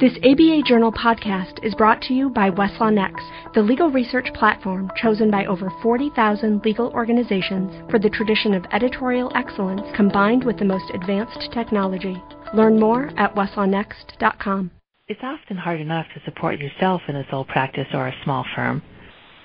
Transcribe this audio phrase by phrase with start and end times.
[0.00, 4.92] This ABA Journal podcast is brought to you by Westlaw Next, the legal research platform
[4.94, 10.64] chosen by over 40,000 legal organizations for the tradition of editorial excellence combined with the
[10.64, 12.16] most advanced technology.
[12.54, 14.70] Learn more at westlawnext.com.
[15.08, 18.82] It's often hard enough to support yourself in a sole practice or a small firm.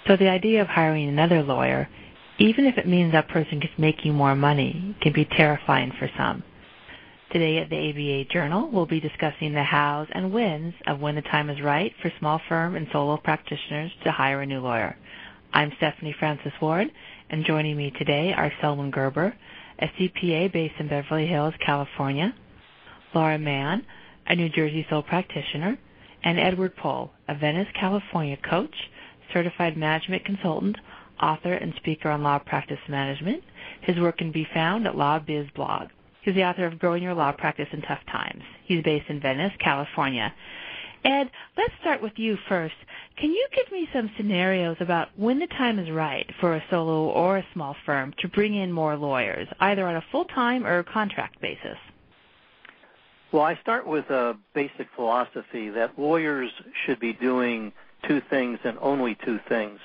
[0.06, 1.90] So the idea of hiring another lawyer,
[2.38, 6.44] even if it means that person gets making more money, can be terrifying for some.
[7.34, 11.23] Today at the ABA Journal, we'll be discussing the hows and whens of when the
[11.23, 14.96] time is right for small firm and solo practitioners to hire a new lawyer.
[15.51, 16.91] I'm Stephanie Francis Ward,
[17.32, 19.36] and joining me today are Selwyn Gerber,
[19.79, 22.36] a CPA based in Beverly Hills, California,
[23.15, 23.83] Laura Mann,
[24.27, 25.75] a New Jersey sole practitioner,
[26.24, 28.75] and Edward Poll, a Venice, California coach,
[29.33, 30.77] certified management consultant,
[31.19, 33.44] author, and speaker on law practice management.
[33.81, 35.88] His work can be found at Law Biz Blog.
[36.23, 38.44] He's the author of Growing Your Law Practice in Tough Times.
[38.63, 40.33] He's based in Venice, California.
[41.03, 42.75] Ed, let's start with you first.
[43.17, 47.09] Can you give me some scenarios about when the time is right for a solo
[47.09, 51.41] or a small firm to bring in more lawyers, either on a full-time or contract
[51.41, 51.77] basis?
[53.33, 56.52] Well, I start with a basic philosophy that lawyers
[56.85, 57.73] should be doing
[58.08, 59.80] two things and only two things.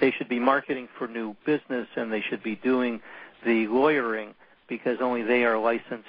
[0.00, 3.00] They should be marketing for new business and they should be doing
[3.44, 4.34] the lawyering
[4.70, 6.08] because only they are licensed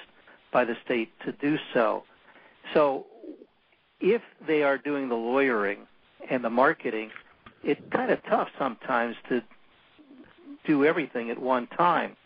[0.50, 2.04] by the state to do so.
[2.72, 3.04] So
[4.00, 5.80] if they are doing the lawyering
[6.30, 7.10] and the marketing,
[7.62, 9.42] it's kind of tough sometimes to
[10.64, 12.16] do everything at one time.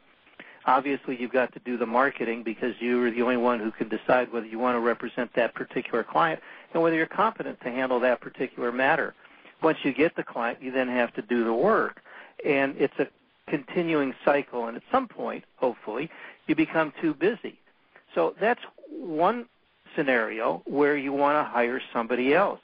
[0.66, 4.32] Obviously, you've got to do the marketing because you're the only one who can decide
[4.32, 6.40] whether you want to represent that particular client
[6.74, 9.14] and whether you're competent to handle that particular matter.
[9.62, 12.02] Once you get the client, you then have to do the work.
[12.44, 13.06] And it's a
[13.46, 16.10] continuing cycle, and at some point, hopefully,
[16.46, 17.58] you become too busy.
[18.14, 19.46] So that's one
[19.94, 22.60] scenario where you want to hire somebody else,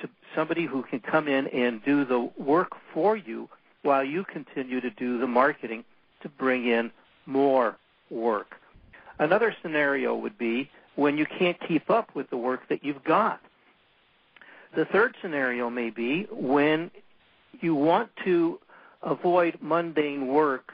[0.00, 3.48] to somebody who can come in and do the work for you
[3.82, 5.84] while you continue to do the marketing
[6.22, 6.90] to bring in
[7.26, 7.76] more
[8.10, 8.56] work.
[9.18, 13.40] Another scenario would be when you can't keep up with the work that you've got.
[14.74, 16.90] The third scenario may be when
[17.60, 18.58] you want to
[19.02, 20.72] avoid mundane work.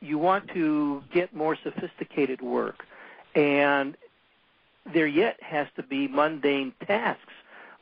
[0.00, 2.84] You want to get more sophisticated work.
[3.34, 3.96] And
[4.92, 7.32] there yet has to be mundane tasks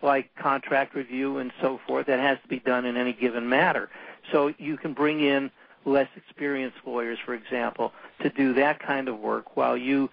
[0.02, 3.90] like contract review and so forth that has to be done in any given matter.
[4.30, 5.50] So you can bring in
[5.84, 10.10] less experienced lawyers, for example, to do that kind of work while you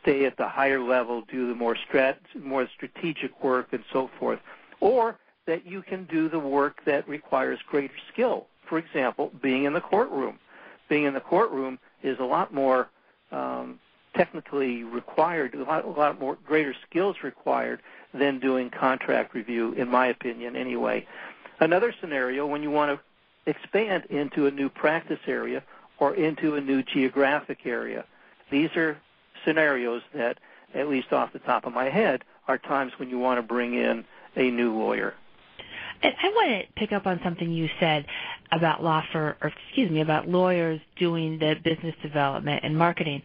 [0.00, 4.40] stay at the higher level, do the more strat, more strategic work and so forth.
[4.80, 9.74] Or that you can do the work that requires greater skill for example, being in
[9.74, 10.38] the courtroom.
[10.88, 12.88] Being in the courtroom is a lot more
[13.30, 13.78] um,
[14.14, 17.82] technically required, a lot, a lot more greater skills required
[18.14, 21.06] than doing contract review, in my opinion, anyway.
[21.60, 25.62] Another scenario when you want to expand into a new practice area
[25.98, 28.04] or into a new geographic area.
[28.50, 28.96] These are
[29.44, 30.38] scenarios that,
[30.74, 33.74] at least off the top of my head, are times when you want to bring
[33.74, 34.04] in
[34.36, 35.14] a new lawyer.
[36.02, 38.06] I want to pick up on something you said
[38.52, 43.22] about law for, or excuse me, about lawyers doing the business development and marketing.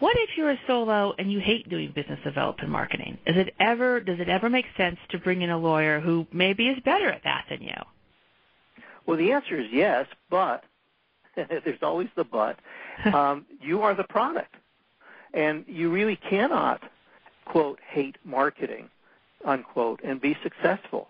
[0.00, 3.18] What if you're a solo and you hate doing business development marketing?
[3.26, 6.68] Is it ever does it ever make sense to bring in a lawyer who maybe
[6.68, 7.76] is better at that than you?
[9.06, 10.64] Well, the answer is yes, but
[11.36, 12.58] there's always the but.
[13.12, 14.54] Um, you are the product,
[15.34, 16.80] and you really cannot
[17.44, 18.88] quote hate marketing
[19.44, 21.08] unquote and be successful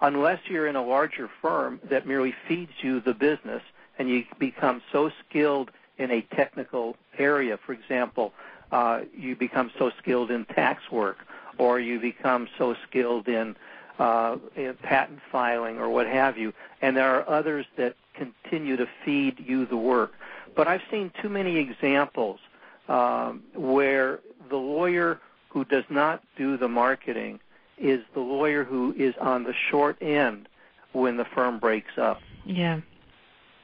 [0.00, 3.62] unless you're in a larger firm that merely feeds you the business
[3.98, 8.32] and you become so skilled in a technical area, for example,
[8.72, 11.18] uh, you become so skilled in tax work
[11.58, 13.54] or you become so skilled in,
[13.98, 18.88] uh, in patent filing or what have you, and there are others that continue to
[19.04, 20.12] feed you the work.
[20.56, 22.40] But I've seen too many examples
[22.88, 27.40] um, where the lawyer who does not do the marketing
[27.80, 30.48] is the lawyer who is on the short end
[30.92, 32.20] when the firm breaks up.
[32.44, 32.80] Yeah.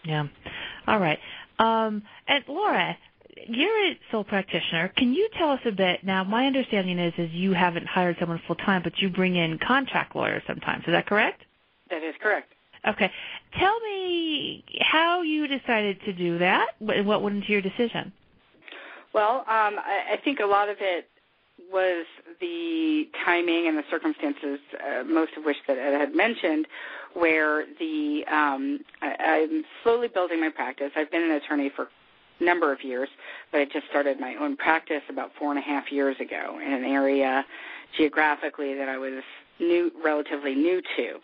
[0.04, 0.26] Yeah.
[0.86, 1.18] All right.
[1.58, 2.96] Um, and Laura,
[3.48, 4.88] you're a sole practitioner.
[4.96, 6.04] Can you tell us a bit?
[6.04, 9.58] Now, my understanding is is you haven't hired someone full time, but you bring in
[9.58, 10.84] contract lawyers sometimes.
[10.86, 11.42] Is that correct?
[11.90, 12.52] That is correct.
[12.86, 13.10] Okay.
[13.58, 16.68] Tell me how you decided to do that.
[16.80, 18.12] And what went into your decision?
[19.12, 21.08] Well, um, I, I think a lot of it
[21.72, 22.06] was
[22.40, 26.66] the timing and the circumstances, uh, most of which that Ed had mentioned,
[27.14, 30.92] where the um, I, I'm slowly building my practice.
[30.96, 31.88] I've been an attorney for
[32.40, 33.08] a number of years,
[33.50, 36.72] but I just started my own practice about four and a half years ago in
[36.72, 37.44] an area
[37.96, 39.22] geographically that I was
[39.58, 41.14] new, relatively new to.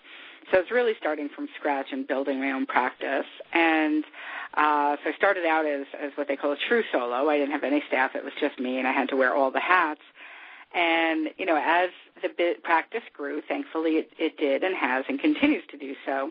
[0.50, 3.26] So it's really starting from scratch and building my own practice.
[3.52, 4.04] And
[4.54, 7.28] uh, so I started out as, as what they call a true solo.
[7.28, 9.50] I didn't have any staff; it was just me, and I had to wear all
[9.50, 10.00] the hats.
[10.74, 11.90] And you know, as
[12.22, 16.30] the bit practice grew, thankfully it, it did and has and continues to do so.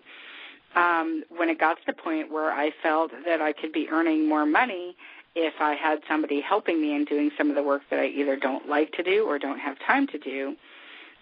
[0.76, 4.28] Um, when it got to the point where I felt that I could be earning
[4.28, 4.96] more money
[5.36, 8.36] if I had somebody helping me and doing some of the work that I either
[8.36, 10.56] don't like to do or don't have time to do,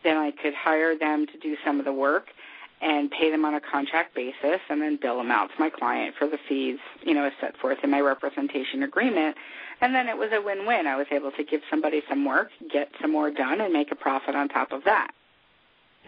[0.03, 2.27] then I could hire them to do some of the work
[2.81, 6.15] and pay them on a contract basis and then bill them out to my client
[6.17, 9.35] for the fees, you know, as set forth in my representation agreement.
[9.81, 10.87] And then it was a win-win.
[10.87, 13.95] I was able to give somebody some work, get some more done, and make a
[13.95, 15.11] profit on top of that.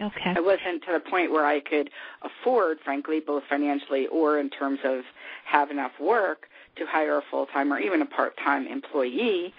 [0.02, 0.34] Okay.
[0.36, 1.90] I wasn't to the point where I could
[2.22, 5.04] afford, frankly, both financially or in terms of
[5.46, 6.48] have enough work
[6.78, 9.54] to hire a full-time or even a part-time employee,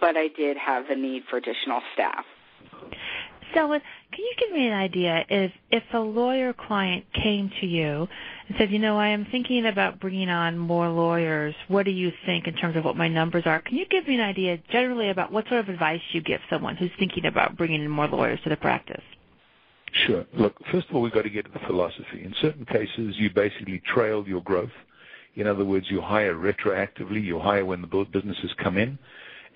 [0.00, 2.24] but I did have the need for additional staff.
[3.54, 3.80] So, can
[4.18, 8.06] you give me an idea if if a lawyer client came to you
[8.50, 11.54] and said, you know, I am thinking about bringing on more lawyers.
[11.68, 13.60] What do you think in terms of what my numbers are?
[13.60, 16.74] Can you give me an idea generally about what sort of advice you give someone
[16.74, 19.04] who's thinking about bringing in more lawyers to the practice?
[19.92, 20.26] Sure.
[20.34, 22.24] Look, first of all, we've got to get to the philosophy.
[22.24, 24.72] In certain cases, you basically trail your growth.
[25.36, 27.22] In other words, you hire retroactively.
[27.22, 28.98] You hire when the businesses come in.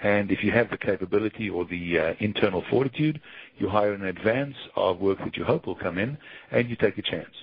[0.04, 3.20] And if you have the capability or the uh, internal fortitude,
[3.58, 6.16] you hire in advance of work that you hope will come in,
[6.52, 7.34] and you take a chance.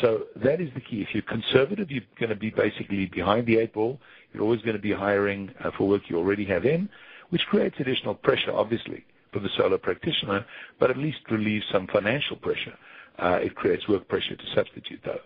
[0.00, 1.02] So that is the key.
[1.02, 4.00] If you're conservative, you're going to be basically behind the eight ball.
[4.32, 6.88] You're always going to be hiring uh, for work you already have in,
[7.30, 10.46] which creates additional pressure, obviously, for the solo practitioner,
[10.78, 12.76] but at least relieves some financial pressure.
[13.18, 15.20] Uh, it creates work pressure to substitute, though.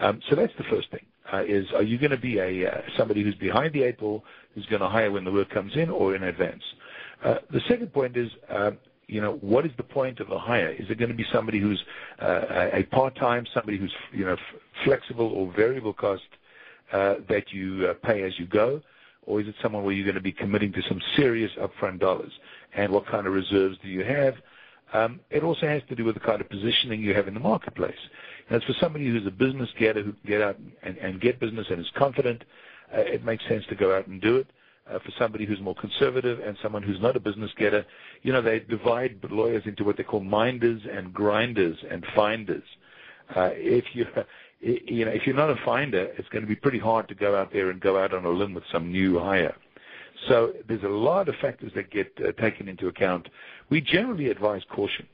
[0.00, 1.04] Um, so that's the first thing.
[1.32, 4.24] Uh, is are you going to be a uh, somebody who's behind the eight ball,
[4.54, 6.62] who's going to hire when the work comes in, or in advance?
[7.22, 10.70] Uh, the second point is, um, you know, what is the point of a hire?
[10.70, 11.82] Is it going to be somebody who's
[12.20, 14.36] uh, a part-time, somebody who's you know
[14.84, 16.22] flexible or variable cost
[16.92, 18.80] uh, that you uh, pay as you go,
[19.26, 22.32] or is it someone where you're going to be committing to some serious upfront dollars?
[22.74, 24.34] And what kind of reserves do you have?
[24.92, 27.40] Um, it also has to do with the kind of positioning you have in the
[27.40, 27.98] marketplace.
[28.48, 31.40] And it's for somebody who's a business getter who can get out and, and get
[31.40, 32.44] business and is confident,
[32.92, 34.46] it makes sense to go out and do it.
[34.90, 37.84] Uh, for somebody who's more conservative and someone who's not a business getter,
[38.22, 42.64] you know, they divide lawyers into what they call minders and grinders and finders.
[43.36, 44.06] Uh, if you,
[44.60, 47.36] you know, if you're not a finder, it's going to be pretty hard to go
[47.36, 49.54] out there and go out on a limb with some new hire.
[50.26, 53.28] So there's a lot of factors that get uh, taken into account.
[53.70, 55.06] We generally advise caution.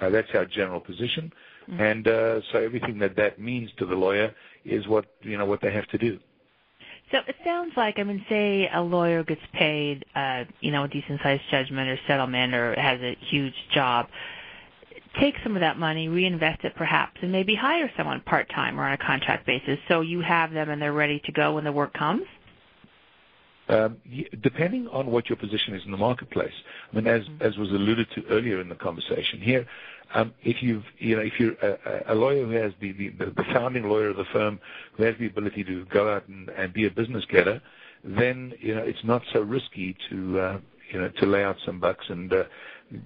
[0.00, 1.32] Uh, that's our general position.
[1.70, 1.80] Mm-hmm.
[1.80, 4.34] And uh, so everything that that means to the lawyer
[4.64, 6.18] is what you know what they have to do.
[7.10, 10.88] So it sounds like, I mean, say a lawyer gets paid, uh, you know, a
[10.88, 14.06] decent sized judgment or settlement or has a huge job.
[15.20, 18.84] Take some of that money, reinvest it perhaps, and maybe hire someone part time or
[18.84, 21.72] on a contract basis so you have them and they're ready to go when the
[21.72, 22.22] work comes?
[23.70, 23.98] Um,
[24.40, 26.52] depending on what your position is in the marketplace.
[26.92, 27.40] I mean, as, mm-hmm.
[27.40, 29.64] as was alluded to earlier in the conversation here,
[30.12, 33.44] um, if you've, you know, if you're a, a lawyer who has the, the, the
[33.52, 34.58] founding lawyer of the firm
[34.94, 37.62] who has the ability to go out and, and be a business getter,
[38.02, 40.58] then you know it's not so risky to uh,
[40.90, 42.44] you know to lay out some bucks and uh,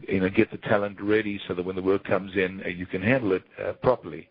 [0.09, 2.87] you know get the talent ready so that when the work comes in uh, you
[2.87, 4.29] can handle it uh, properly.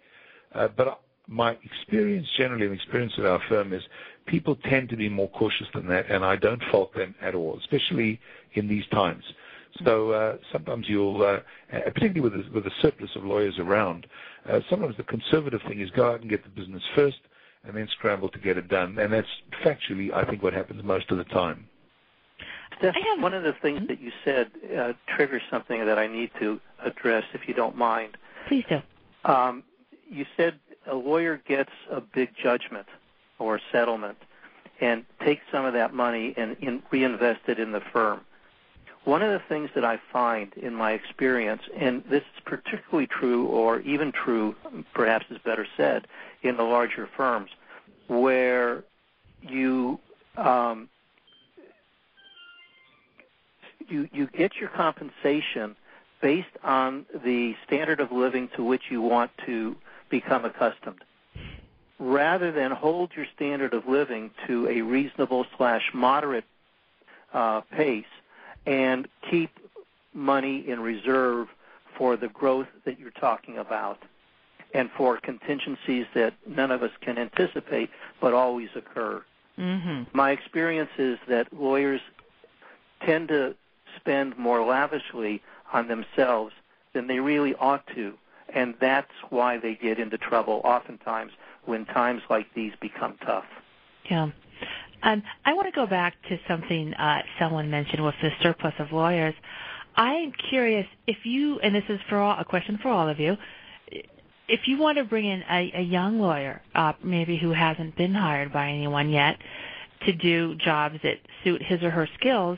[1.23, 3.83] Uh, but my experience generally, and experience at our firm is
[4.25, 7.57] people tend to be more cautious than that, and I don't fault them at all,
[7.59, 8.19] especially
[8.53, 9.23] in these times.
[9.83, 11.39] So uh, sometimes you'll, uh,
[11.71, 14.05] particularly with a, with a surplus of lawyers around,
[14.47, 17.19] uh, sometimes the conservative thing is go out and get the business first,
[17.65, 18.99] and then scramble to get it done.
[18.99, 19.27] And that's
[19.63, 21.67] factually, I think, what happens most of the time.
[22.77, 23.87] Steph, one of the things mm-hmm.
[23.87, 28.17] that you said uh, triggers something that I need to address, if you don't mind.
[28.47, 28.81] Please do.
[29.23, 29.63] Um,
[30.09, 32.87] you said a lawyer gets a big judgment
[33.39, 34.17] or settlement
[34.81, 38.21] and takes some of that money and in, reinvest it in the firm.
[39.05, 43.47] One of the things that I find in my experience, and this is particularly true,
[43.47, 44.55] or even true,
[44.93, 46.07] perhaps is better said,
[46.41, 47.51] in the larger firms,
[48.07, 48.83] where
[49.41, 49.99] you
[50.37, 50.89] um,
[53.89, 55.75] you you get your compensation
[56.21, 59.75] based on the standard of living to which you want to
[60.13, 61.03] become accustomed,
[61.97, 66.43] rather than hold your standard of living to a reasonable slash moderate
[67.33, 68.13] uh, pace
[68.67, 69.49] and keep
[70.13, 71.47] money in reserve
[71.97, 73.97] for the growth that you're talking about
[74.75, 77.89] and for contingencies that none of us can anticipate
[78.21, 79.23] but always occur.
[79.57, 80.15] Mm-hmm.
[80.15, 82.01] My experience is that lawyers
[83.03, 83.55] tend to
[83.95, 85.41] spend more lavishly
[85.71, 86.53] on themselves
[86.93, 88.13] than they really ought to.
[88.53, 91.31] And that's why they get into trouble oftentimes
[91.65, 93.45] when times like these become tough.
[94.09, 94.29] Yeah.
[95.03, 98.91] Um, I want to go back to something uh, someone mentioned with the surplus of
[98.91, 99.35] lawyers.
[99.95, 103.37] I'm curious if you, and this is for all, a question for all of you,
[104.47, 108.13] if you want to bring in a, a young lawyer, uh, maybe who hasn't been
[108.13, 109.37] hired by anyone yet,
[110.05, 112.57] to do jobs that suit his or her skills,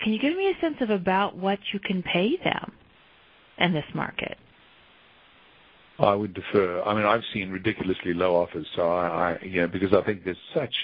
[0.00, 2.72] can you give me a sense of about what you can pay them
[3.58, 4.38] in this market?
[6.00, 6.82] I would defer.
[6.82, 10.24] I mean, I've seen ridiculously low offers, so I, I you know, because I think
[10.24, 10.74] there's such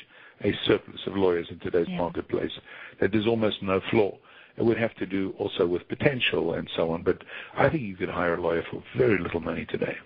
[0.44, 1.96] a surplus of lawyers in today's yeah.
[1.96, 2.52] marketplace
[3.00, 4.18] that there's almost no floor.
[4.58, 7.22] It would have to do also with potential and so on, but
[7.56, 9.96] I think you could hire a lawyer for very little money today.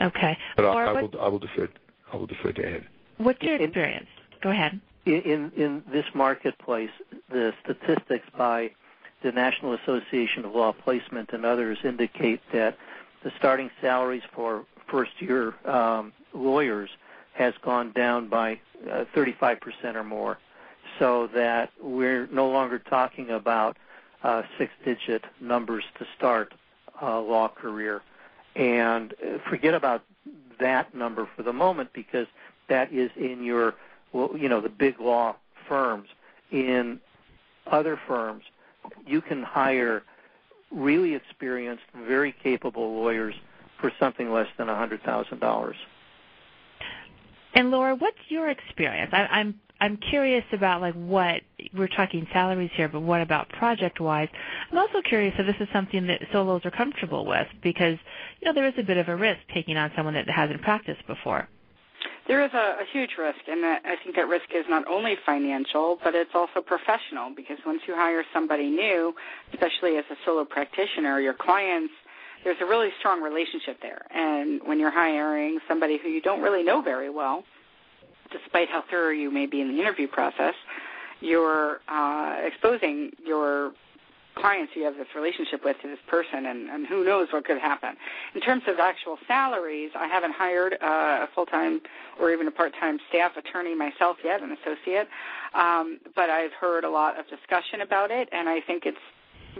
[0.00, 0.36] Okay.
[0.56, 1.68] But I, I, will, I will defer.
[2.12, 2.86] I will defer to Ed.
[3.18, 4.08] What's your experience?
[4.42, 4.80] Go ahead.
[5.06, 6.90] In in this marketplace,
[7.30, 8.70] the statistics by
[9.22, 12.76] the National Association of Law Placement and others indicate that
[13.26, 16.90] the starting salaries for first year um, lawyers
[17.32, 19.58] has gone down by uh, 35%
[19.96, 20.38] or more,
[21.00, 23.76] so that we're no longer talking about
[24.22, 26.54] uh, six digit numbers to start
[27.02, 28.00] a law career.
[28.54, 30.04] And uh, forget about
[30.60, 32.28] that number for the moment because
[32.68, 33.74] that is in your,
[34.14, 35.34] you know, the big law
[35.68, 36.10] firms.
[36.52, 37.00] In
[37.66, 38.44] other firms,
[39.04, 40.04] you can hire
[40.70, 43.34] really experienced, very capable lawyers
[43.80, 45.74] for something less than $100,000.
[47.54, 49.10] And Laura, what's your experience?
[49.14, 51.42] I, I'm I'm curious about like what
[51.74, 54.28] we're talking salaries here, but what about project wise?
[54.70, 57.98] I'm also curious if this is something that solos are comfortable with because
[58.40, 61.06] you know there is a bit of a risk taking on someone that hasn't practiced
[61.06, 61.48] before.
[62.26, 65.98] There is a, a huge risk, and I think that risk is not only financial,
[66.02, 67.30] but it's also professional.
[67.34, 69.14] Because once you hire somebody new,
[69.52, 71.92] especially as a solo practitioner, your clients
[72.46, 74.06] there's a really strong relationship there.
[74.14, 77.42] And when you're hiring somebody who you don't really know very well,
[78.30, 80.54] despite how thorough you may be in the interview process,
[81.20, 83.72] you're uh, exposing your
[84.36, 87.58] clients you have this relationship with to this person, and, and who knows what could
[87.58, 87.96] happen.
[88.36, 91.80] In terms of actual salaries, I haven't hired uh, a full-time
[92.20, 95.08] or even a part-time staff attorney myself yet, an associate,
[95.54, 98.98] um, but I've heard a lot of discussion about it, and I think it's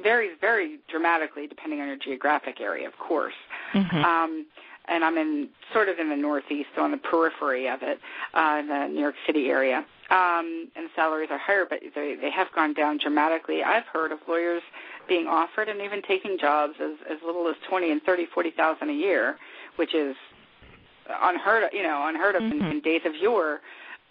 [0.02, 3.32] varies very dramatically depending on your geographic area, of course.
[3.72, 3.96] Mm-hmm.
[3.96, 4.44] Um,
[4.88, 7.98] and I'm in sort of in the Northeast, so on the periphery of it,
[8.34, 9.86] uh, in the New York City area.
[10.10, 13.64] Um, and salaries are higher, but they they have gone down dramatically.
[13.64, 14.62] I've heard of lawyers
[15.08, 18.90] being offered and even taking jobs as as little as twenty and thirty, forty thousand
[18.90, 19.36] a year,
[19.76, 20.16] which is
[21.22, 22.64] unheard of, you know, unheard of mm-hmm.
[22.64, 23.60] in, in days of yore.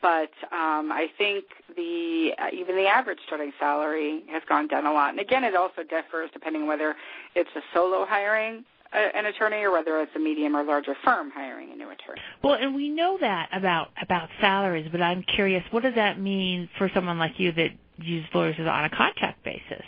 [0.01, 4.93] But um, I think the uh, even the average starting salary has gone down a
[4.93, 5.09] lot.
[5.09, 6.95] And again, it also differs depending on whether
[7.35, 11.71] it's a solo hiring an attorney or whether it's a medium or larger firm hiring
[11.71, 12.21] a new attorney.
[12.43, 16.69] Well, and we know that about about salaries, but I'm curious, what does that mean
[16.77, 19.83] for someone like you that uses lawyers on a contract basis?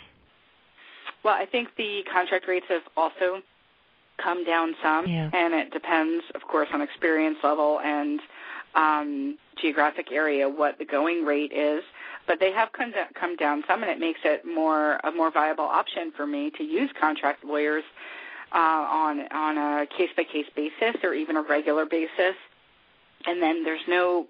[1.24, 3.42] Well, I think the contract rates have also
[4.22, 5.30] come down some, yeah.
[5.32, 8.20] and it depends, of course, on experience level and
[8.74, 11.82] um, geographic area what the going rate is.
[12.26, 15.64] But they have come, come down some, and it makes it more a more viable
[15.64, 17.84] option for me to use contract lawyers
[18.52, 22.34] uh, on on a case by case basis or even a regular basis.
[23.26, 24.26] And then there's no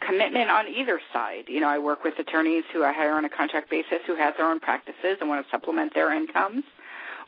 [0.00, 1.44] commitment on either side.
[1.48, 4.34] You know, I work with attorneys who I hire on a contract basis who have
[4.36, 6.64] their own practices and want to supplement their incomes,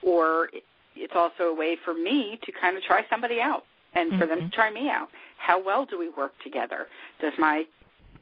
[0.02, 0.50] or
[0.94, 4.20] it's also a way for me to kind of try somebody out and mm-hmm.
[4.20, 4.54] for them to mm-hmm.
[4.54, 5.08] try me out.
[5.38, 6.87] How well do we work together?
[7.20, 7.64] Does my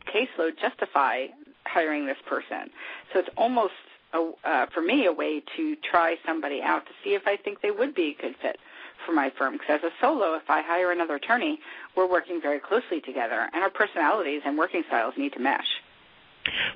[0.06, 1.26] caseload justify
[1.64, 2.70] hiring this person?
[3.12, 3.72] So it's almost
[4.12, 7.60] a, uh, for me a way to try somebody out to see if I think
[7.60, 8.58] they would be a good fit
[9.04, 9.54] for my firm.
[9.54, 11.58] Because as a solo, if I hire another attorney,
[11.96, 15.66] we're working very closely together, and our personalities and working styles need to mesh.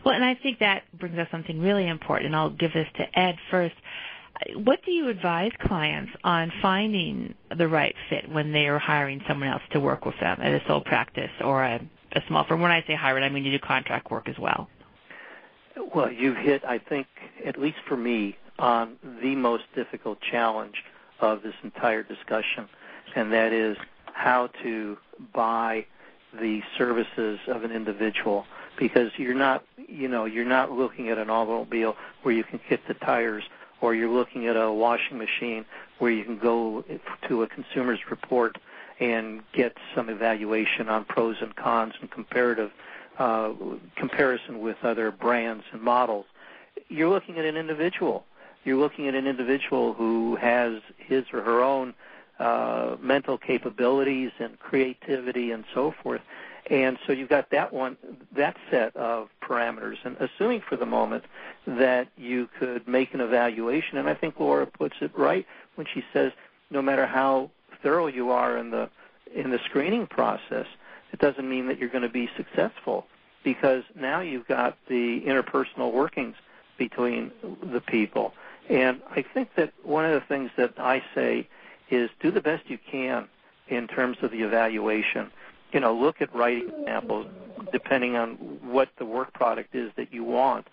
[0.05, 2.35] Well, and I think that brings us something really important.
[2.35, 3.75] I'll give this to Ed first.
[4.55, 9.49] What do you advise clients on finding the right fit when they are hiring someone
[9.49, 11.81] else to work with them at a sole practice or a,
[12.13, 12.61] a small firm?
[12.61, 14.69] When I say hired, I mean you do contract work as well.
[15.95, 17.07] Well, you've hit, I think,
[17.45, 20.85] at least for me, on the most difficult challenge
[21.21, 22.69] of this entire discussion,
[23.15, 23.77] and that is
[24.13, 24.99] how to
[25.33, 25.87] buy
[26.39, 28.47] the services of an individual.
[28.79, 32.87] Because you're not you know you're not looking at an automobile where you can kick
[32.87, 33.45] the tires
[33.81, 35.65] or you're looking at a washing machine
[35.99, 36.85] where you can go
[37.29, 38.59] to a consumer's report
[39.01, 42.71] and get some evaluation on pros and cons and comparative
[43.97, 46.27] comparison with other brands and models.
[46.89, 48.25] You're looking at an individual.
[48.65, 51.95] you're looking at an individual who has his or her own
[52.39, 56.23] uh, mental capabilities and creativity and so forth.
[56.71, 57.97] And so you've got that one,
[58.37, 59.97] that set of parameters.
[60.05, 61.25] And assuming for the moment
[61.67, 66.05] that you could make an evaluation, and I think Laura puts it right when she
[66.13, 66.33] says,
[66.71, 67.51] no matter how
[67.83, 68.89] thorough you are in the
[69.35, 70.67] in the screening process,
[71.13, 73.07] it doesn't mean that you're going to be successful
[73.43, 76.37] because now you've got the interpersonal workings
[76.79, 77.31] between
[77.73, 78.33] the people.
[78.69, 81.49] And I think that one of the things that I say
[81.91, 83.29] is do the best you can
[83.69, 85.31] in terms of the evaluation.
[85.73, 87.27] You know, look at writing samples
[87.73, 90.67] depending on what the work product is that you want.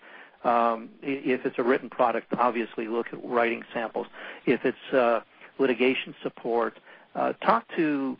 [0.44, 4.06] Um, if it's a written product, obviously look at writing samples.
[4.46, 5.20] If it's uh,
[5.58, 6.78] litigation support,
[7.14, 8.16] uh, talk to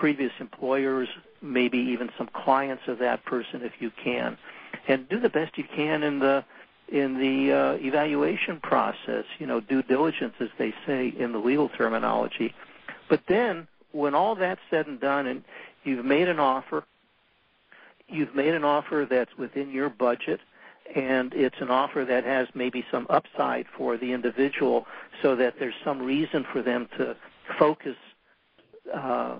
[0.00, 1.08] previous employers,
[1.42, 4.38] maybe even some clients of that person if you can,
[4.88, 6.42] and do the best you can in the
[6.88, 9.26] in the uh, evaluation process.
[9.38, 12.54] You know, due diligence, as they say in the legal terminology.
[13.10, 15.44] But then, when all that's said and done, and
[15.84, 16.82] you've made an offer,
[18.08, 20.40] you've made an offer that's within your budget
[20.94, 24.86] and it's an offer that has maybe some upside for the individual
[25.22, 27.16] so that there's some reason for them to
[27.60, 27.94] focus
[28.92, 29.36] uh,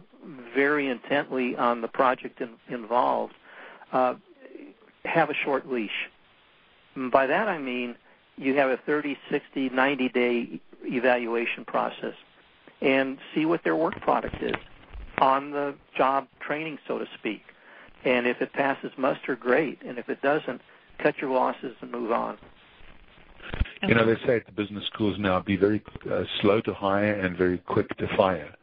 [0.54, 3.34] very intently on the project in, involved,
[3.92, 4.14] uh,
[5.04, 6.08] have a short leash.
[6.94, 7.96] And by that I mean
[8.36, 12.14] you have a 30, 60, 90 day evaluation process
[12.80, 14.54] and see what their work product is
[15.20, 17.42] on the job training, so to speak.
[18.04, 19.82] And if it passes muster, great.
[19.84, 20.62] And if it doesn't,
[20.98, 22.38] cut your losses and move on.
[23.86, 27.14] You know, they say at the business schools now, be very uh, slow to hire
[27.14, 28.54] and very quick to fire.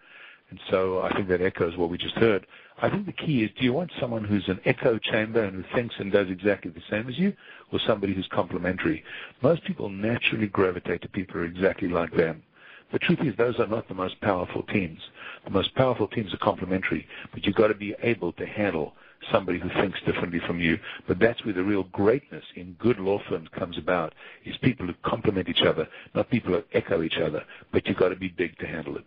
[0.49, 2.47] And so I think that echoes what we just heard.
[2.81, 5.75] I think the key is do you want someone who's an echo chamber and who
[5.75, 7.33] thinks and does exactly the same as you,
[7.71, 9.03] or somebody who's complementary?
[9.41, 12.43] Most people naturally gravitate to people who are exactly like them.
[12.91, 15.01] The truth is, those are not the most powerful teams.
[15.43, 18.93] The most powerful teams are complementary, but you've got to be able to handle
[19.29, 20.79] somebody who thinks differently from you.
[21.05, 24.13] But that's where the real greatness in good law firms comes about,
[24.45, 27.43] is people who complement each other, not people who echo each other.
[27.71, 29.05] But you've got to be big to handle it.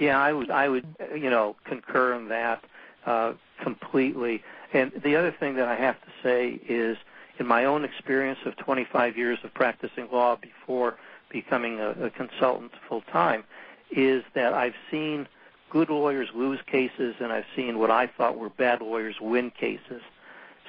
[0.00, 2.64] Yeah, I would, I would, you know, concur in that
[3.06, 4.42] uh, completely.
[4.72, 6.96] And the other thing that I have to say is,
[7.38, 10.96] in my own experience of 25 years of practicing law before
[11.30, 13.44] becoming a, a consultant full time,
[13.90, 15.28] is that I've seen
[15.70, 20.02] good lawyers lose cases, and I've seen what I thought were bad lawyers win cases.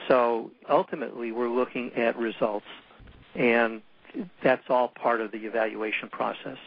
[0.08, 2.66] So ultimately, we're looking at results,
[3.36, 3.82] and
[4.44, 6.58] that's all part of the evaluation process.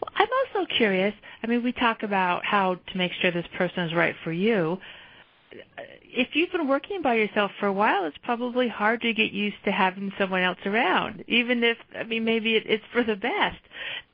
[0.00, 1.14] Well, I'm also curious.
[1.42, 4.78] I mean, we talk about how to make sure this person is right for you.
[6.16, 9.56] If you've been working by yourself for a while, it's probably hard to get used
[9.64, 13.58] to having someone else around, even if, I mean, maybe it, it's for the best.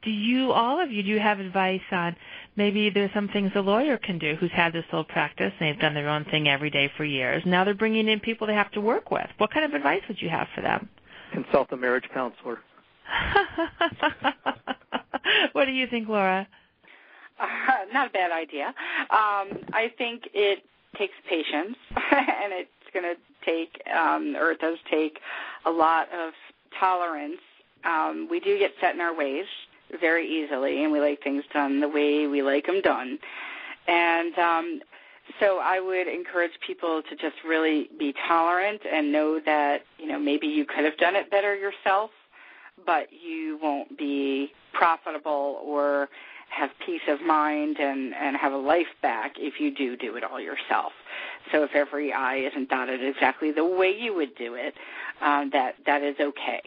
[0.03, 2.17] Do you, all of you, do you have advice on
[2.57, 5.81] maybe there's some things a lawyer can do who's had this whole practice and they've
[5.81, 7.43] done their own thing every day for years?
[7.47, 9.29] Now they're bringing in people they have to work with.
[9.39, 10.89] What kind of advice would you have for them?
[11.33, 12.59] Consult a marriage counselor.
[15.53, 16.47] what do you think, Laura?
[17.39, 17.47] Uh,
[17.93, 18.67] not a bad idea.
[19.11, 20.63] Um, I think it
[20.99, 25.19] takes patience, and it's going to take, um, or it does take,
[25.65, 26.33] a lot of
[26.79, 27.41] tolerance.
[27.85, 29.47] Um, we do get set in our ways
[30.01, 33.19] very easily, and we like things done the way we like them done.
[33.89, 34.81] And um,
[35.39, 40.19] so I would encourage people to just really be tolerant and know that you know
[40.19, 42.11] maybe you could have done it better yourself,
[42.87, 46.09] but you won't be profitable or
[46.51, 50.25] have peace of mind and and have a life back if you do do it
[50.25, 50.93] all yourself.
[51.53, 54.75] So if every I isn't dotted exactly the way you would do it,
[55.21, 56.61] um, that that is okay.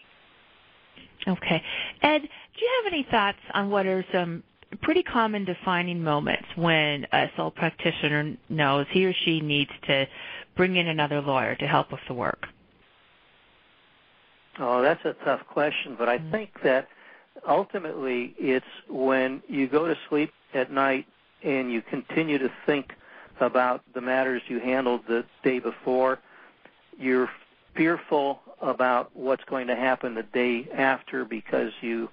[1.28, 1.64] Okay,
[2.02, 4.44] Ed, do you have any thoughts on what are some
[4.82, 10.06] pretty common defining moments when a sole practitioner knows he or she needs to
[10.56, 12.48] bring in another lawyer to help with the work?
[14.60, 16.32] Oh, that's a tough question, but I mm-hmm.
[16.32, 16.88] think that
[17.48, 21.08] ultimately it's when you go to sleep at night
[21.44, 22.94] and you continue to think
[23.40, 26.20] about the matters you handled the day before,
[26.98, 27.30] you're
[27.76, 32.10] fearful about what's going to happen the day after because you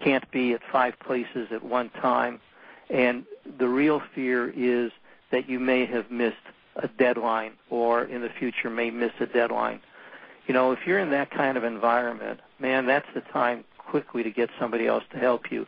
[0.00, 2.40] can't be at five places at one time.
[2.88, 3.24] And
[3.58, 4.92] the real fear is
[5.32, 6.36] that you may have missed
[6.76, 9.80] a deadline or in the future may miss a deadline.
[10.46, 14.30] You know, if you're in that kind of environment, man, that's the time quickly to
[14.30, 15.66] get somebody else to help you.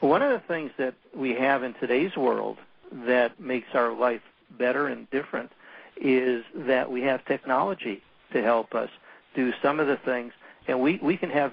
[0.00, 2.58] One of the things that we have in today's world
[3.06, 4.22] that makes our life
[4.58, 5.50] better and different
[6.00, 8.02] is that we have technology
[8.32, 8.90] to help us
[9.34, 10.32] do some of the things
[10.68, 11.52] and we we can have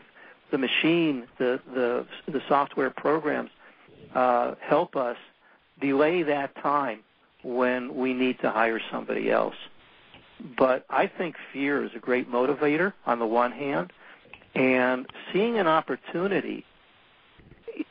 [0.51, 3.49] the machine, the the the software programs
[4.13, 5.17] uh, help us
[5.81, 6.99] delay that time
[7.43, 9.55] when we need to hire somebody else.
[10.57, 13.91] But I think fear is a great motivator on the one hand,
[14.53, 16.65] and seeing an opportunity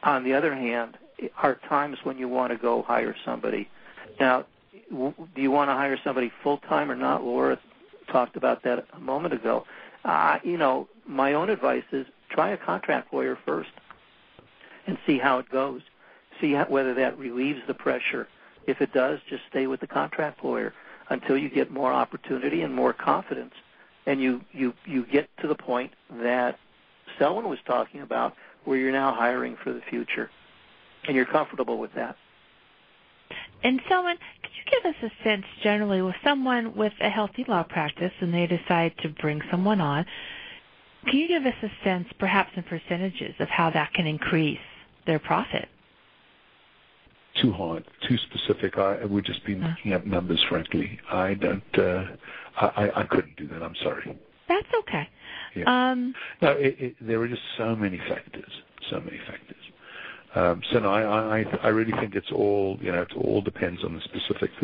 [0.03, 0.99] on the other hand
[1.37, 3.69] are times when you want to go hire somebody.
[4.21, 4.47] Now,
[4.91, 7.25] do you want to hire somebody full time or not?
[7.25, 7.59] Laura
[8.11, 9.65] talked about that a moment ago.
[10.05, 13.71] Uh, you know, my own advice is try a contract lawyer first
[14.87, 15.81] and see how it goes.
[16.41, 18.29] See how, whether that relieves the pressure.
[18.67, 20.75] If it does, just stay with the contract lawyer
[21.11, 23.55] until you get more opportunity and more confidence,
[24.07, 26.59] and you you you get to the point that
[27.19, 30.31] Selwyn was talking about, where you're now hiring for the future,
[31.07, 32.17] and you're comfortable with that.
[33.63, 37.63] And Selwyn, could you give us a sense generally with someone with a healthy law
[37.63, 40.05] practice and they decide to bring someone on,
[41.07, 44.59] can you give us a sense, perhaps in percentages, of how that can increase
[45.07, 45.69] their profit?
[47.45, 48.79] Too hard, too specific.
[48.79, 50.99] I would just be looking at numbers, frankly.
[51.11, 51.79] I don't.
[51.79, 52.05] Uh,
[52.57, 53.63] I, I couldn't do that.
[53.63, 54.19] I'm sorry.
[54.49, 55.07] That's okay.
[55.55, 55.65] Yeah.
[55.91, 56.57] Um, no,
[57.03, 58.51] there are just so many factors.
[58.89, 59.59] So many factors.
[60.35, 63.85] Um, so no, I, I, I really think it's all, you know, it all depends
[63.85, 64.55] on the specifics.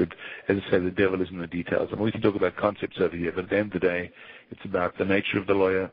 [0.49, 1.90] As I say, the devil is in the details.
[1.93, 4.11] We can talk about concepts over here, but at the end of the day,
[4.51, 5.90] it's about the nature of the lawyer,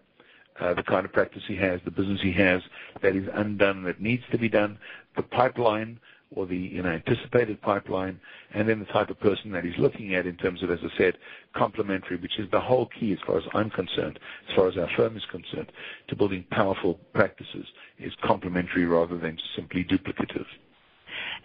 [0.61, 2.61] uh, the kind of practice he has, the business he has
[3.01, 4.79] that is undone, that needs to be done,
[5.17, 5.99] the pipeline
[6.35, 8.19] or the anticipated pipeline,
[8.53, 10.97] and then the type of person that he's looking at in terms of, as I
[10.97, 11.17] said,
[11.55, 14.89] complementary, which is the whole key as far as I'm concerned, as far as our
[14.95, 15.71] firm is concerned,
[16.09, 17.65] to building powerful practices
[17.97, 20.45] is complementary rather than simply duplicative.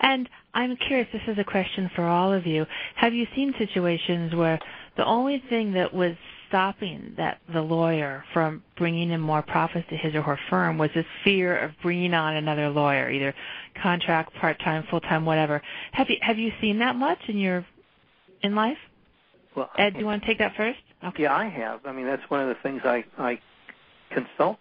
[0.01, 2.67] And I'm curious, this is a question for all of you.
[2.97, 4.59] Have you seen situations where
[4.97, 6.15] the only thing that was
[6.53, 10.91] stopping that the lawyer from bringing in more profits to his or her firm was
[10.95, 13.35] this fear of bringing on another lawyer, either
[13.83, 15.63] contract, part time, full time, whatever.
[15.93, 17.65] Have you have you seen that much in your
[18.43, 18.77] in life?
[19.57, 20.79] Well, Ed, do you want to take that first?
[21.03, 21.23] Okay.
[21.23, 21.81] Yeah, I have.
[21.87, 23.41] I mean, that's one of the things I I
[24.11, 24.59] consult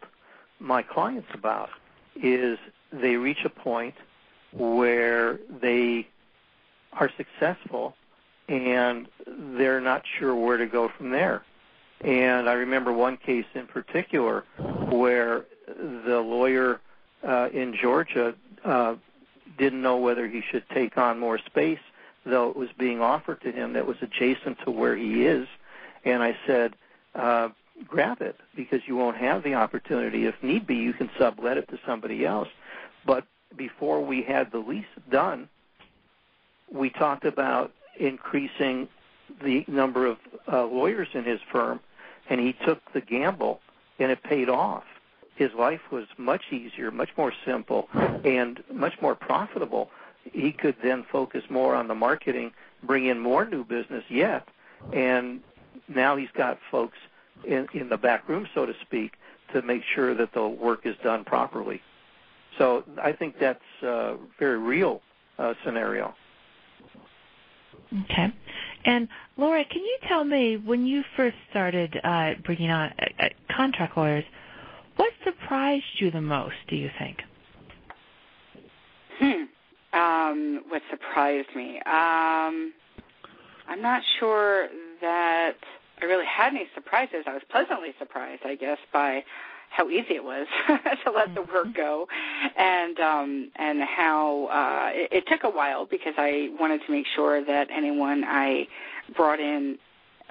[0.62, 1.70] my clients about
[2.16, 2.58] is
[2.94, 3.96] they reach a point
[4.54, 6.08] where they
[6.94, 7.96] are successful
[8.48, 9.10] and
[9.58, 11.44] they're not sure where to go from there.
[12.04, 14.44] And I remember one case in particular
[14.90, 16.82] where the lawyer
[17.28, 18.34] uh, in Georgia
[18.66, 18.96] uh,
[19.58, 21.80] didn't know whether he should take on more space,
[22.26, 25.48] though it was being offered to him that was adjacent to where he is.
[26.04, 26.74] And I said,
[27.14, 27.50] uh,
[27.88, 30.26] grab it because you won't have the opportunity.
[30.26, 32.48] If need be, you can sublet it to somebody else.
[33.06, 35.50] But before we had the lease done,
[36.72, 38.88] we talked about increasing
[39.44, 40.18] the number of
[40.52, 41.80] uh, lawyers in his firm
[42.32, 43.60] and he took the gamble,
[44.00, 44.86] and it paid off.
[45.36, 47.90] His life was much easier, much more simple,
[48.24, 49.90] and much more profitable.
[50.24, 54.48] He could then focus more on the marketing, bring in more new business yet,
[54.94, 55.42] and
[55.90, 56.98] now he's got folks
[57.46, 59.16] in, in the back room, so to speak,
[59.54, 61.82] to make sure that the work is done properly.
[62.58, 65.02] So I think that's a very real
[65.38, 66.16] uh, scenario.
[68.06, 68.34] Okay.
[68.86, 73.56] And Laura, can you tell me when you first started uh, bringing on uh, uh,
[73.56, 74.26] contract lawyers,
[74.96, 76.56] what surprised you the most?
[76.68, 77.18] Do you think?
[79.20, 79.44] Hmm.
[79.94, 81.78] Um, what surprised me?
[81.86, 82.74] Um,
[83.68, 84.68] I'm not sure
[85.02, 85.41] that
[86.44, 87.26] had any surprises.
[87.28, 89.24] I was pleasantly surprised, I guess, by
[89.70, 90.48] how easy it was
[91.06, 92.08] to let the work go,
[92.58, 97.06] and um, and how uh, it, it took a while because I wanted to make
[97.16, 98.68] sure that anyone I
[99.16, 99.78] brought in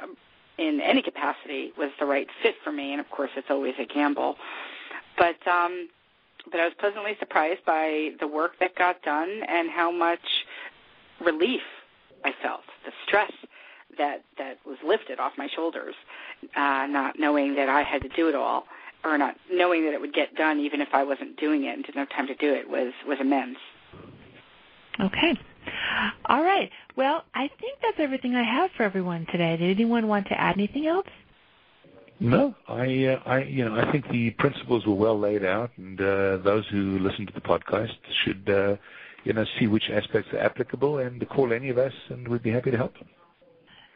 [0.03, 0.17] um,
[0.59, 3.87] in any capacity was the right fit for me, and of course it's always a
[3.87, 4.37] gamble.
[5.17, 5.89] But um,
[6.51, 10.21] but I was pleasantly surprised by the work that got done and how much
[11.25, 11.63] relief
[12.25, 13.33] I felt, the stress
[14.01, 15.95] that that was lifted off my shoulders,
[16.57, 18.65] uh, not knowing that I had to do it all
[19.05, 21.85] or not knowing that it would get done even if I wasn't doing it and
[21.85, 23.59] didn't have time to do it was was immense.
[25.01, 25.39] Okay.
[26.27, 26.71] All right.
[26.97, 29.57] Well, I think that's everything I have for everyone today.
[29.57, 31.07] Did anyone want to add anything else?
[32.23, 35.99] No, I, uh, I, you know, I think the principles were well laid out, and
[35.99, 38.77] uh, those who listen to the podcast should, uh,
[39.25, 42.51] you know, see which aspects are applicable and call any of us, and we'd be
[42.51, 43.09] happy to help them.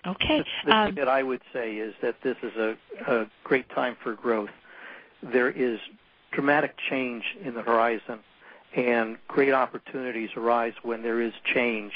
[0.07, 0.39] Okay.
[0.39, 3.69] The, the um, thing that I would say is that this is a, a great
[3.71, 4.51] time for growth
[5.33, 5.79] there is
[6.33, 8.21] dramatic change in the horizon,
[8.77, 11.93] and great opportunities arise when there is change.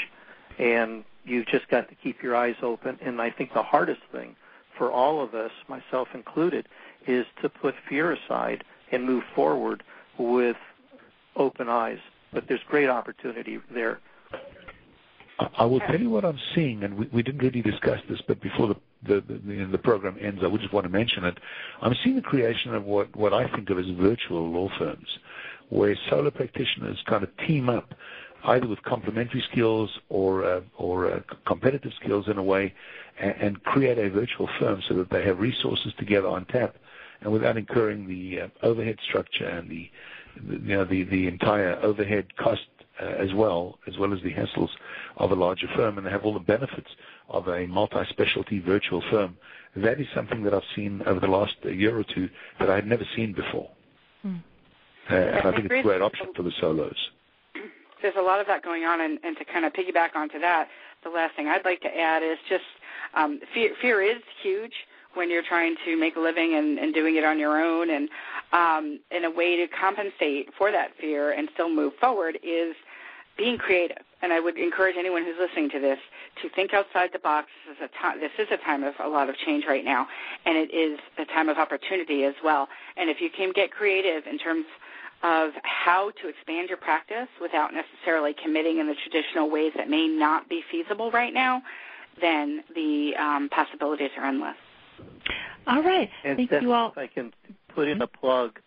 [0.59, 2.99] And you've just got to keep your eyes open.
[3.03, 4.37] And I think the hardest thing
[4.77, 6.69] for all of us, myself included,
[7.07, 9.83] is to put fear aside and move forward
[10.19, 10.57] with
[11.37, 11.99] open eyes.
[12.33, 14.01] But there's great opportunity there.
[15.39, 18.69] I will tell you what I'm seeing, and we, didn't really discuss this, but before
[18.69, 21.39] the the, program ends, I would just want to mention it.
[21.81, 25.07] I'm seeing the creation of what, what I think of as virtual law firms,
[25.69, 27.95] where solo practitioners kind of team up
[28.45, 32.75] either with complementary skills or uh, or uh, competitive skills in a way,
[33.19, 36.77] and, create a virtual firm so that they have resources together on tap,
[37.21, 39.91] and without incurring the uh, overhead structure and the,
[40.51, 42.67] you know the the entire overhead cost
[43.01, 44.71] as well, as well as the hassles
[45.17, 46.91] of a larger firm, and they have all the benefits
[47.29, 49.37] of a multi-specialty virtual firm.
[49.77, 52.87] That is something that I've seen over the last year or two that I had
[52.87, 53.71] never seen before.
[54.23, 54.37] Hmm.
[55.11, 56.97] Uh, and I think it's a great option for the solos.
[58.03, 60.69] There's a lot of that going on, and, and to kind of piggyback onto that,
[61.05, 62.65] the last thing I'd like to add is just
[63.15, 64.73] um, fear, fear is huge
[65.15, 67.91] when you're trying to make a living and, and doing it on your own.
[67.91, 68.09] And
[68.53, 72.75] um, in a way to compensate for that fear and still move forward is
[73.39, 74.03] being creative.
[74.21, 75.99] And I would encourage anyone who's listening to this
[76.43, 77.47] to think outside the box.
[77.67, 78.21] This is a time.
[78.21, 80.09] This is a time of a lot of change right now,
[80.45, 82.69] and it is a time of opportunity as well.
[82.97, 84.67] And if you can get creative in terms
[85.23, 90.07] of how to expand your practice without necessarily committing in the traditional ways that may
[90.07, 91.63] not be feasible right now,
[92.21, 94.57] then the um, possibilities are endless.
[95.67, 96.11] All right.
[96.25, 96.91] And Thank you all.
[96.91, 97.33] If I can
[97.75, 98.59] put in a plug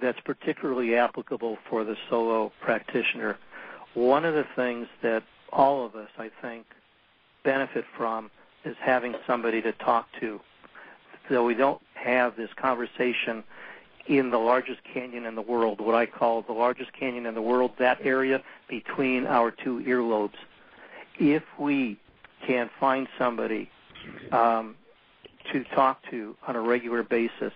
[0.00, 3.36] that's particularly applicable for the solo practitioner
[3.94, 6.66] one of the things that all of us, I think,
[7.44, 8.30] benefit from
[8.64, 10.40] is having somebody to talk to.
[11.28, 13.44] So we don't have this conversation
[14.06, 17.42] in the largest canyon in the world, what I call the largest canyon in the
[17.42, 20.36] world, that area between our two earlobes.
[21.18, 21.98] If we
[22.46, 23.70] can find somebody
[24.32, 24.76] um,
[25.52, 27.52] to talk to on a regular basis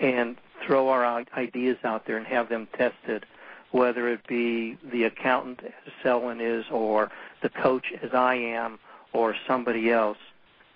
[0.00, 3.24] and throw our ideas out there and have them tested,
[3.70, 7.10] whether it be the accountant as Selwyn is, or
[7.42, 8.78] the coach as I am,
[9.12, 10.18] or somebody else,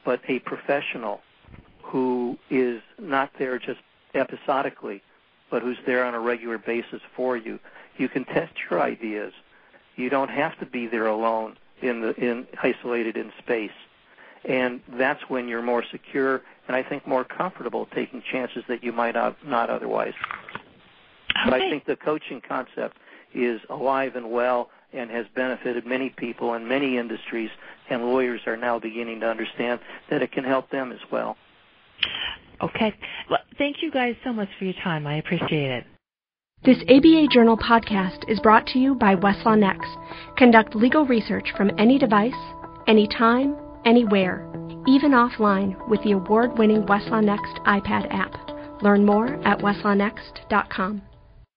[0.04, 1.20] but a professional
[1.82, 3.80] who is not there just
[4.14, 5.02] episodically,
[5.50, 7.58] but who's there on a regular basis for you.
[7.98, 9.32] You can test your ideas.
[9.96, 13.72] You don't have to be there alone in the in isolated in space.
[14.44, 18.92] And that's when you're more secure and I think more comfortable taking chances that you
[18.92, 20.14] might not, not otherwise.
[21.36, 21.50] Okay.
[21.50, 22.96] But I think the coaching concept
[23.34, 27.50] is alive and well and has benefited many people in many industries,
[27.88, 31.36] and lawyers are now beginning to understand that it can help them as well.
[32.60, 32.94] Okay.
[33.30, 35.06] Well, thank you guys so much for your time.
[35.06, 35.84] I appreciate it.
[36.64, 39.88] This ABA Journal podcast is brought to you by Westlaw Next.
[40.36, 42.32] Conduct legal research from any device,
[42.86, 44.48] anytime, anywhere,
[44.86, 48.82] even offline with the award winning Westlaw Next iPad app.
[48.82, 51.02] Learn more at westlawnext.com.